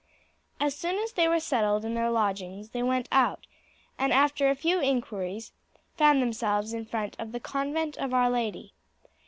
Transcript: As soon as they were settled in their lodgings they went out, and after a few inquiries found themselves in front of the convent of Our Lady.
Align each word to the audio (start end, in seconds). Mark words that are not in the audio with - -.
As 0.59 0.75
soon 0.75 0.95
as 0.97 1.11
they 1.11 1.27
were 1.27 1.39
settled 1.39 1.85
in 1.85 1.93
their 1.93 2.09
lodgings 2.09 2.71
they 2.71 2.81
went 2.81 3.07
out, 3.11 3.45
and 3.99 4.11
after 4.11 4.49
a 4.49 4.55
few 4.55 4.81
inquiries 4.81 5.51
found 5.95 6.23
themselves 6.23 6.73
in 6.73 6.85
front 6.85 7.15
of 7.19 7.31
the 7.33 7.39
convent 7.39 7.97
of 7.97 8.11
Our 8.11 8.31
Lady. 8.31 8.73